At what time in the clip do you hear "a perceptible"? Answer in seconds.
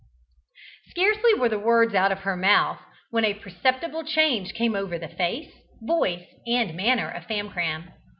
3.23-4.03